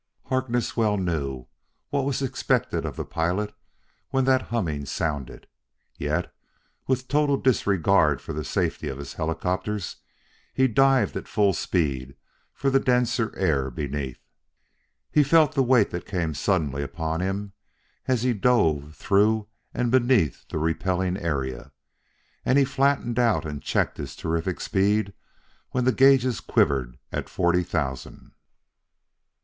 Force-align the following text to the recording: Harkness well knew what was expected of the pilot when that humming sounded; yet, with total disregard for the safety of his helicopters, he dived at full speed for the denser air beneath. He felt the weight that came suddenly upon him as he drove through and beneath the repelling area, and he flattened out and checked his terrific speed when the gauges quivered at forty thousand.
Harkness 0.29 0.75
well 0.75 0.97
knew 0.97 1.45
what 1.91 2.05
was 2.05 2.23
expected 2.23 2.85
of 2.87 2.95
the 2.95 3.05
pilot 3.05 3.53
when 4.09 4.25
that 4.25 4.41
humming 4.41 4.83
sounded; 4.87 5.45
yet, 5.95 6.33
with 6.87 7.07
total 7.07 7.37
disregard 7.37 8.19
for 8.19 8.33
the 8.33 8.43
safety 8.43 8.87
of 8.87 8.97
his 8.97 9.13
helicopters, 9.13 9.97
he 10.55 10.67
dived 10.67 11.15
at 11.15 11.27
full 11.27 11.53
speed 11.53 12.15
for 12.51 12.71
the 12.71 12.79
denser 12.79 13.31
air 13.37 13.69
beneath. 13.69 14.17
He 15.11 15.21
felt 15.21 15.51
the 15.53 15.61
weight 15.61 15.91
that 15.91 16.07
came 16.07 16.33
suddenly 16.33 16.81
upon 16.81 17.19
him 17.21 17.53
as 18.07 18.23
he 18.23 18.33
drove 18.33 18.95
through 18.95 19.49
and 19.71 19.91
beneath 19.91 20.47
the 20.47 20.57
repelling 20.57 21.15
area, 21.15 21.71
and 22.43 22.57
he 22.57 22.65
flattened 22.65 23.19
out 23.19 23.45
and 23.45 23.61
checked 23.61 23.97
his 23.97 24.15
terrific 24.15 24.61
speed 24.61 25.13
when 25.69 25.85
the 25.85 25.91
gauges 25.93 26.39
quivered 26.39 26.97
at 27.11 27.29
forty 27.29 27.61
thousand. 27.61 28.31